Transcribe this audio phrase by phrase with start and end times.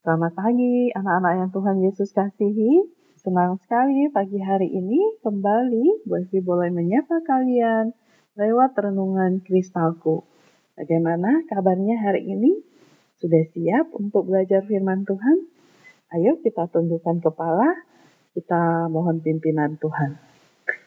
[0.00, 2.88] Selamat pagi anak-anak yang Tuhan Yesus kasihi.
[3.20, 7.92] Senang sekali pagi hari ini kembali Bu Evi boleh menyapa kalian
[8.32, 10.24] lewat renungan kristalku.
[10.72, 12.64] Bagaimana kabarnya hari ini?
[13.20, 15.36] Sudah siap untuk belajar firman Tuhan?
[16.16, 17.68] Ayo kita tundukkan kepala,
[18.32, 20.16] kita mohon pimpinan Tuhan.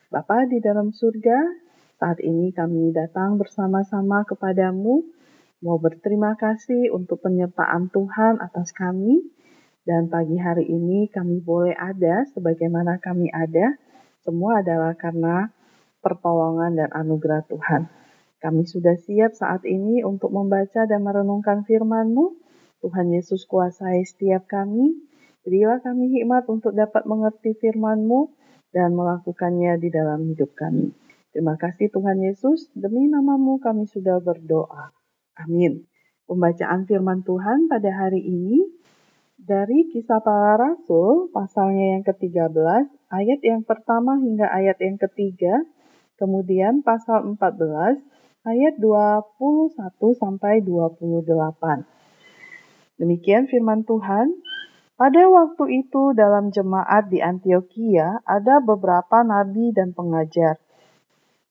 [0.09, 1.37] Bapa di dalam surga,
[2.01, 5.05] saat ini kami datang bersama-sama kepadamu
[5.63, 9.23] mau berterima kasih untuk penyertaan Tuhan atas kami.
[9.83, 13.79] Dan pagi hari ini kami boleh ada sebagaimana kami ada.
[14.23, 15.51] Semua adalah karena
[16.03, 17.87] pertolongan dan anugerah Tuhan.
[18.43, 22.43] Kami sudah siap saat ini untuk membaca dan merenungkan firman-Mu.
[22.83, 24.99] Tuhan Yesus kuasai setiap kami.
[25.47, 28.31] Berilah kami hikmat untuk dapat mengerti firman-Mu
[28.75, 30.91] dan melakukannya di dalam hidup kami.
[31.31, 35.02] Terima kasih Tuhan Yesus, demi namamu kami sudah berdoa.
[35.39, 35.89] Amin.
[36.29, 38.69] Pembacaan firman Tuhan pada hari ini
[39.35, 42.53] dari kisah para rasul pasalnya yang ke-13
[43.11, 45.65] ayat yang pertama hingga ayat yang ketiga
[46.15, 47.99] kemudian pasal 14
[48.43, 49.23] ayat 21
[50.19, 51.83] sampai 28.
[53.01, 54.31] Demikian firman Tuhan.
[54.93, 60.61] Pada waktu itu dalam jemaat di Antioquia ada beberapa nabi dan pengajar,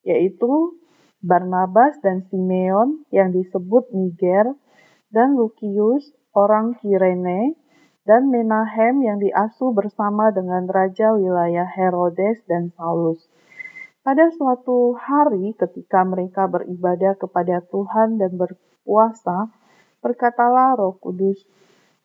[0.06, 0.78] yaitu
[1.23, 4.59] Barnabas dan Simeon yang disebut Niger,
[5.15, 7.55] dan Lukius orang Kirene,
[8.03, 13.23] dan Menahem yang diasuh bersama dengan Raja wilayah Herodes dan Saulus.
[14.03, 19.47] Pada suatu hari ketika mereka beribadah kepada Tuhan dan berpuasa,
[20.03, 21.39] berkatalah roh kudus,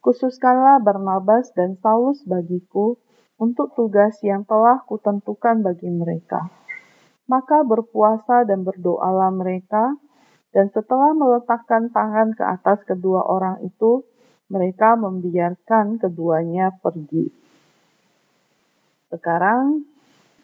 [0.05, 3.01] khususkanlah Barnabas dan Saulus bagiku
[3.41, 6.53] untuk tugas yang telah kutentukan bagi mereka
[7.27, 9.95] maka berpuasa dan berdoalah mereka,
[10.55, 14.07] dan setelah meletakkan tangan ke atas kedua orang itu,
[14.47, 17.29] mereka membiarkan keduanya pergi.
[19.11, 19.83] Sekarang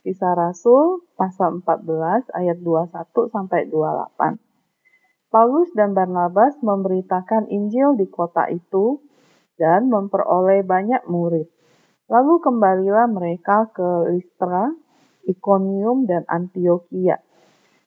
[0.03, 4.35] Kisah Rasul pasal 14 ayat 21 sampai 28.
[5.31, 8.99] Paulus dan Barnabas memberitakan Injil di kota itu
[9.55, 11.47] dan memperoleh banyak murid.
[12.11, 14.75] Lalu kembalilah mereka ke Listra,
[15.27, 17.19] Ikonium, dan Antioquia.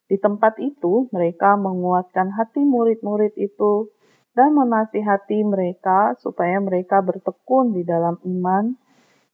[0.07, 3.91] Di tempat itu, mereka menguatkan hati murid-murid itu
[4.37, 8.77] dan menasihati mereka supaya mereka bertekun di dalam iman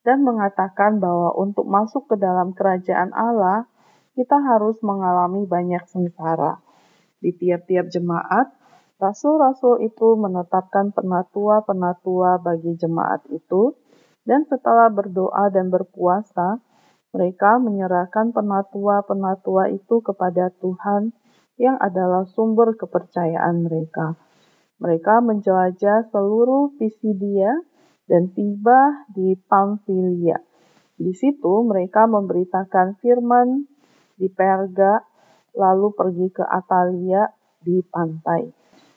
[0.03, 3.67] dan mengatakan bahwa untuk masuk ke dalam kerajaan Allah,
[4.13, 6.59] kita harus mengalami banyak sengsara.
[7.23, 8.51] Di tiap-tiap jemaat,
[8.99, 13.79] rasul-rasul itu menetapkan penatua-penatua bagi jemaat itu,
[14.27, 16.59] dan setelah berdoa dan berpuasa,
[17.13, 21.13] mereka menyerahkan penatua-penatua itu kepada Tuhan
[21.61, 24.17] yang adalah sumber kepercayaan mereka.
[24.81, 27.53] Mereka menjelajah seluruh Pisidia
[28.09, 30.41] dan tiba di Pamfilia.
[30.97, 33.69] Di situ mereka memberitakan firman
[34.17, 35.05] di Perga,
[35.53, 37.29] lalu pergi ke Atalia
[37.61, 38.49] di pantai.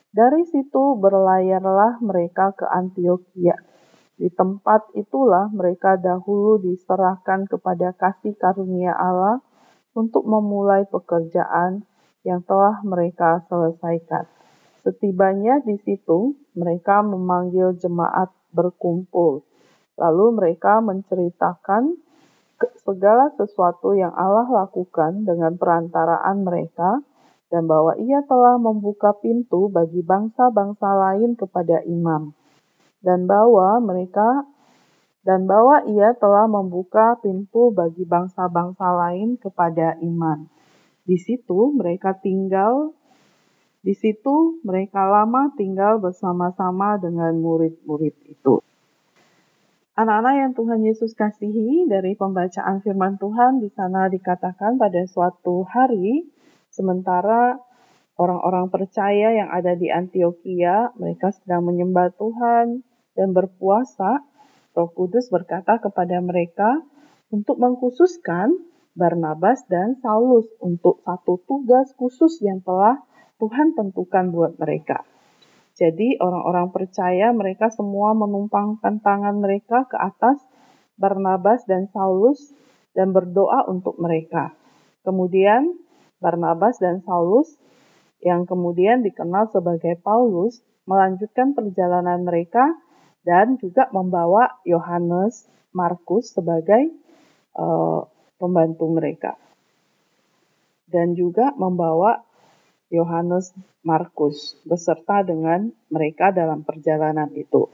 [0.09, 3.76] Dari situ berlayarlah mereka ke Antioquia.
[4.17, 9.45] Di tempat itulah mereka dahulu diserahkan kepada kasih karunia Allah
[9.93, 11.85] untuk memulai pekerjaan
[12.25, 14.25] yang telah mereka selesaikan.
[14.81, 19.45] Setibanya di situ, mereka memanggil jemaat berkumpul.
[20.01, 22.01] Lalu mereka menceritakan
[22.81, 27.05] segala sesuatu yang Allah lakukan dengan perantaraan mereka
[27.53, 32.33] dan bahwa ia telah membuka pintu bagi bangsa-bangsa lain kepada imam
[33.01, 34.45] dan bahwa mereka
[35.27, 40.47] dan bahwa ia telah membuka pintu bagi bangsa-bangsa lain kepada iman.
[41.03, 42.95] Di situ mereka tinggal,
[43.83, 48.63] di situ mereka lama tinggal bersama-sama dengan murid-murid itu.
[49.99, 56.23] Anak-anak yang Tuhan Yesus kasihi dari pembacaan firman Tuhan di sana dikatakan pada suatu hari
[56.71, 57.57] sementara
[58.17, 62.83] orang-orang percaya yang ada di Antioquia mereka sedang menyembah Tuhan,
[63.17, 64.21] dan berpuasa,
[64.77, 66.85] Roh Kudus berkata kepada mereka
[67.33, 68.53] untuk mengkhususkan
[68.93, 73.01] Barnabas dan Saulus untuk satu tugas khusus yang telah
[73.41, 75.01] Tuhan tentukan buat mereka.
[75.77, 80.41] Jadi orang-orang percaya mereka semua menumpangkan tangan mereka ke atas
[80.97, 82.53] Barnabas dan Saulus
[82.97, 84.57] dan berdoa untuk mereka.
[85.05, 85.77] Kemudian
[86.17, 87.53] Barnabas dan Saulus
[88.21, 92.73] yang kemudian dikenal sebagai Paulus melanjutkan perjalanan mereka
[93.27, 96.89] dan juga membawa Yohanes Markus sebagai
[97.59, 98.07] uh,
[98.39, 99.35] pembantu mereka.
[100.87, 102.23] Dan juga membawa
[102.87, 103.51] Yohanes
[103.83, 107.67] Markus beserta dengan mereka dalam perjalanan itu.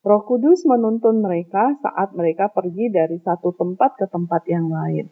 [0.00, 5.10] Roh Kudus menuntun mereka saat mereka pergi dari satu tempat ke tempat yang lain.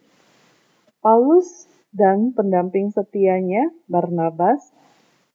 [1.03, 4.61] Paulus dan pendamping setianya, Barnabas,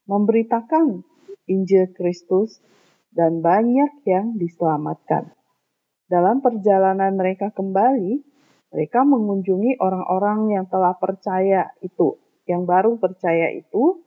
[0.06, 1.02] memberitakan
[1.50, 2.62] Injil Kristus
[3.10, 5.34] dan banyak yang diselamatkan.
[6.06, 8.20] Dalam perjalanan mereka kembali,
[8.74, 14.02] mereka mengunjungi orang-orang yang telah percaya itu, yang baru percaya itu,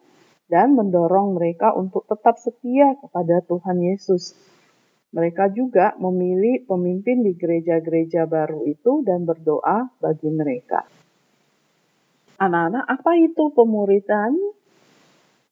[0.47, 4.35] dan mendorong mereka untuk tetap setia kepada Tuhan Yesus
[5.07, 10.83] mereka juga memilih pemimpin di gereja-gereja baru itu dan berdoa bagi mereka.
[12.37, 14.29] Anak-anak, apa itu pemuritan?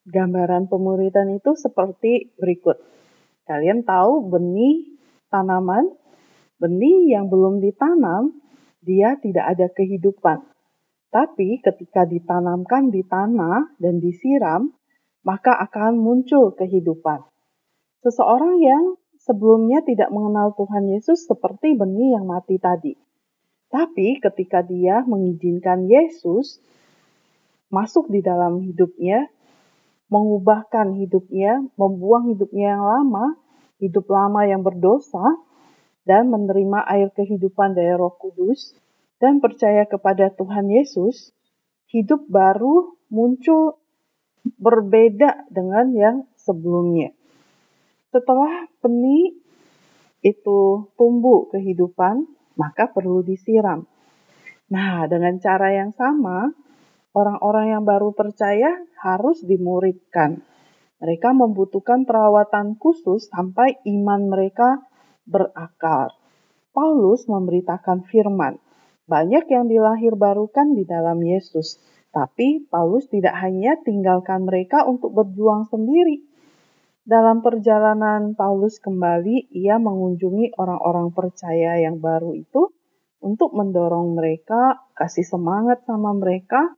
[0.05, 2.77] Gambaran pemuritan itu seperti berikut.
[3.49, 4.93] Kalian tahu benih
[5.33, 5.89] tanaman?
[6.61, 8.37] Benih yang belum ditanam,
[8.85, 10.45] dia tidak ada kehidupan.
[11.09, 14.69] Tapi ketika ditanamkan di tanah dan disiram,
[15.25, 17.25] maka akan muncul kehidupan.
[18.05, 22.93] Seseorang yang sebelumnya tidak mengenal Tuhan Yesus seperti benih yang mati tadi.
[23.73, 26.61] Tapi ketika dia mengizinkan Yesus
[27.75, 29.27] masuk di dalam hidupnya,
[30.07, 33.35] mengubahkan hidupnya, membuang hidupnya yang lama,
[33.83, 35.43] hidup lama yang berdosa,
[36.07, 38.71] dan menerima air kehidupan dari Roh Kudus,
[39.19, 41.35] dan percaya kepada Tuhan Yesus,
[41.91, 43.81] hidup baru muncul
[44.61, 47.11] berbeda dengan yang sebelumnya.
[48.13, 49.35] Setelah benih
[50.21, 53.89] itu tumbuh kehidupan, maka perlu disiram.
[54.69, 56.49] Nah, dengan cara yang sama,
[57.15, 60.43] orang-orang yang baru percaya harus dimuridkan.
[60.99, 64.83] Mereka membutuhkan perawatan khusus sampai iman mereka
[65.23, 66.11] berakar.
[66.75, 68.59] Paulus memberitakan firman.
[69.07, 71.79] Banyak yang dilahir barukan di dalam Yesus.
[72.11, 76.35] Tapi Paulus tidak hanya tinggalkan mereka untuk berjuang sendiri,
[77.05, 82.73] dalam perjalanan Paulus kembali, ia mengunjungi orang-orang percaya yang baru itu
[83.21, 86.73] untuk mendorong mereka, kasih semangat sama mereka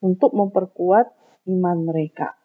[0.00, 1.12] untuk memperkuat
[1.48, 2.36] iman mereka.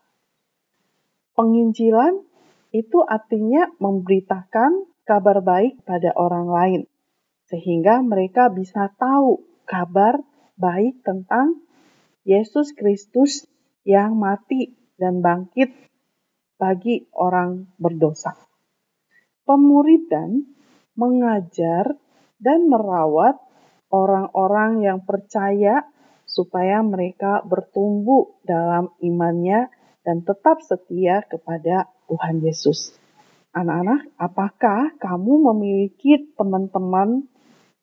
[1.35, 2.23] Penginjilan
[2.71, 6.81] itu artinya memberitakan kabar baik pada orang lain,
[7.47, 10.19] sehingga mereka bisa tahu kabar
[10.55, 11.63] baik tentang
[12.23, 13.47] Yesus Kristus
[13.83, 15.71] yang mati dan bangkit
[16.55, 18.33] bagi orang berdosa.
[19.45, 20.55] Pemuridan
[20.95, 21.99] mengajar
[22.39, 23.37] dan merawat
[23.91, 25.85] orang-orang yang percaya
[26.25, 29.69] supaya mereka bertumbuh dalam imannya
[30.05, 32.93] dan tetap setia kepada Tuhan Yesus.
[33.55, 37.25] Anak-anak, apakah kamu memiliki teman-teman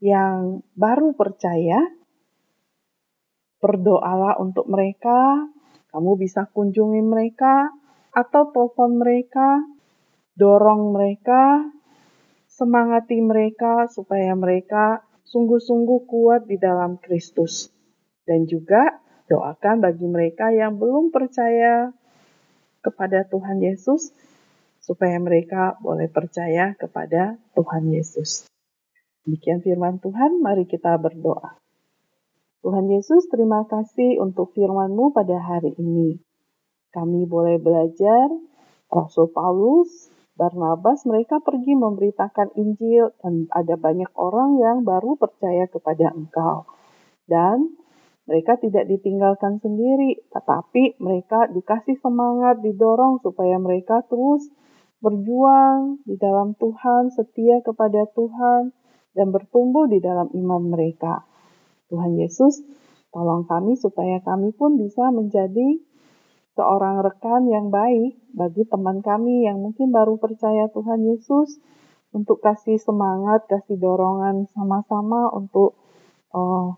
[0.04, 1.80] yang baru percaya?
[3.62, 5.48] Berdoalah untuk mereka,
[5.94, 7.72] kamu bisa kunjungi mereka,
[8.12, 9.64] atau telepon mereka,
[10.36, 11.64] dorong mereka,
[12.52, 17.72] semangati mereka supaya mereka sungguh-sungguh kuat di dalam Kristus.
[18.22, 21.90] Dan juga doakan bagi mereka yang belum percaya
[22.82, 24.10] kepada Tuhan Yesus,
[24.82, 28.50] supaya mereka boleh percaya kepada Tuhan Yesus.
[29.22, 31.62] Demikian firman Tuhan, mari kita berdoa.
[32.62, 36.18] Tuhan Yesus, terima kasih untuk firman-Mu pada hari ini.
[36.90, 38.30] Kami boleh belajar
[38.90, 46.12] Rasul Paulus, Barnabas, mereka pergi memberitakan Injil dan ada banyak orang yang baru percaya kepada
[46.12, 46.66] engkau.
[47.24, 47.81] Dan
[48.22, 54.46] mereka tidak ditinggalkan sendiri, tetapi mereka dikasih semangat, didorong supaya mereka terus
[55.02, 58.70] berjuang di dalam Tuhan, setia kepada Tuhan,
[59.18, 61.26] dan bertumbuh di dalam iman mereka.
[61.90, 62.62] Tuhan Yesus,
[63.10, 65.82] tolong kami supaya kami pun bisa menjadi
[66.54, 71.58] seorang rekan yang baik bagi teman kami yang mungkin baru percaya Tuhan Yesus
[72.12, 75.74] untuk kasih semangat, kasih dorongan sama-sama untuk
[76.36, 76.76] uh,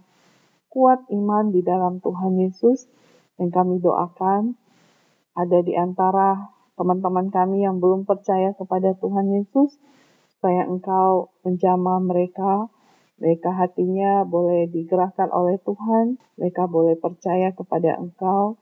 [0.75, 2.91] kuat iman di dalam Tuhan Yesus
[3.39, 4.59] dan kami doakan
[5.39, 9.79] ada di antara teman-teman kami yang belum percaya kepada Tuhan Yesus
[10.35, 12.67] supaya engkau menjamah mereka
[13.23, 18.59] mereka hatinya boleh digerakkan oleh Tuhan mereka boleh percaya kepada engkau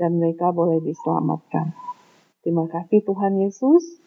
[0.00, 1.76] dan mereka boleh diselamatkan.
[2.40, 4.00] Terima kasih Tuhan Yesus.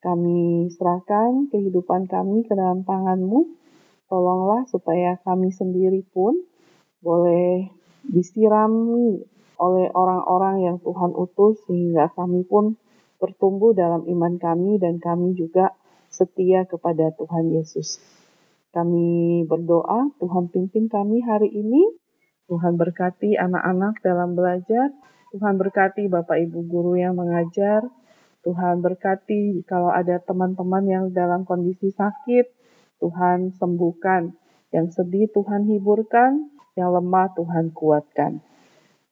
[0.00, 3.60] Kami serahkan kehidupan kami ke dalam tangan-Mu.
[4.08, 6.32] Tolonglah supaya kami sendiri pun
[7.04, 7.68] boleh
[8.08, 9.20] disirami
[9.60, 12.80] oleh orang-orang yang Tuhan utus sehingga kami pun
[13.20, 15.76] bertumbuh dalam iman kami dan kami juga
[16.10, 18.02] setia kepada Tuhan Yesus.
[18.74, 21.94] Kami berdoa, Tuhan pimpin kami hari ini.
[22.50, 24.90] Tuhan berkati anak-anak dalam belajar.
[25.30, 27.86] Tuhan berkati Bapak Ibu guru yang mengajar.
[28.44, 32.44] Tuhan berkati kalau ada teman-teman yang dalam kondisi sakit,
[33.00, 34.36] Tuhan sembuhkan.
[34.74, 38.42] Yang sedih Tuhan hiburkan, yang lemah Tuhan kuatkan.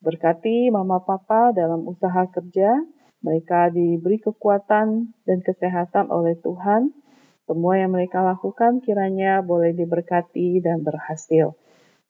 [0.02, 2.82] Berkati mama papa dalam usaha kerja,
[3.22, 6.90] mereka diberi kekuatan dan kesehatan oleh Tuhan.
[7.46, 11.54] Semua yang mereka lakukan kiranya boleh diberkati dan berhasil.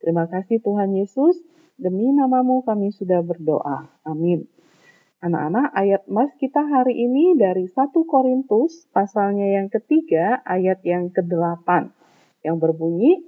[0.01, 1.37] Terima kasih Tuhan Yesus,
[1.77, 3.93] demi namamu kami sudah berdoa.
[4.09, 4.49] Amin.
[5.23, 11.95] Anak-anak, ayat mas kita hari ini dari 1 Korintus pasalnya yang ketiga, ayat yang ke-8
[12.43, 13.23] yang berbunyi,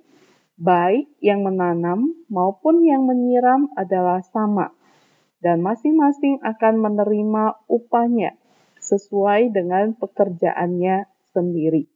[0.54, 4.70] baik yang menanam maupun yang menyiram adalah sama,
[5.42, 8.38] dan masing-masing akan menerima upahnya
[8.78, 11.88] sesuai dengan pekerjaannya sendiri.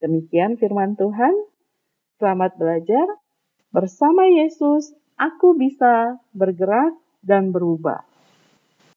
[0.00, 1.32] Demikian firman Tuhan.
[2.16, 3.06] Selamat belajar.
[3.72, 8.15] Bersama Yesus, aku bisa bergerak dan berubah.